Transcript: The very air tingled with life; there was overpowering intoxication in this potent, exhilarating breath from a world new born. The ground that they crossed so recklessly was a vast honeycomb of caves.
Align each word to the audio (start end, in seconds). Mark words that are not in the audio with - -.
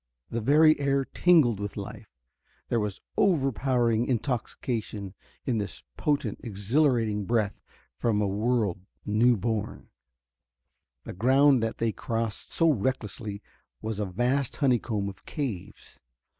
The 0.31 0.41
very 0.41 0.79
air 0.79 1.05
tingled 1.05 1.59
with 1.59 1.77
life; 1.77 2.07
there 2.69 2.79
was 2.79 3.01
overpowering 3.17 4.07
intoxication 4.07 5.13
in 5.45 5.59
this 5.59 5.83
potent, 5.95 6.39
exhilarating 6.43 7.25
breath 7.25 7.61
from 7.99 8.19
a 8.19 8.25
world 8.25 8.79
new 9.05 9.37
born. 9.37 9.89
The 11.03 11.13
ground 11.13 11.61
that 11.61 11.77
they 11.77 11.91
crossed 11.91 12.51
so 12.51 12.71
recklessly 12.71 13.43
was 13.83 13.99
a 13.99 14.05
vast 14.07 14.55
honeycomb 14.55 15.07
of 15.07 15.23
caves. 15.27 15.99